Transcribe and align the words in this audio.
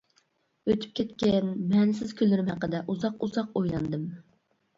ئۆتۈپ 0.69 0.95
كەتكەن 0.99 1.51
مەنىسىز 1.73 2.15
كۈنلىرىم 2.23 2.49
ھەققىدە 2.53 2.81
ئۇزاق 2.95 3.23
ئۇزاق 3.29 3.53
ئويلاندىم. 3.61 4.11